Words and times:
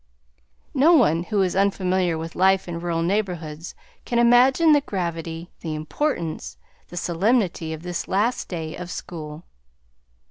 No 0.73 0.93
one 0.93 1.25
who 1.25 1.43
is 1.43 1.55
unfamiliar 1.55 2.17
with 2.17 2.35
life 2.35 2.67
in 2.67 2.79
rural 2.79 3.03
neighborhoods 3.03 3.75
can 4.03 4.17
imagine 4.17 4.71
the 4.71 4.81
gravity, 4.81 5.51
the 5.59 5.75
importance, 5.75 6.57
the 6.87 6.97
solemnity 6.97 7.71
of 7.71 7.83
this 7.83 8.07
last 8.07 8.47
day 8.49 8.75
of 8.75 8.89
school. 8.89 9.43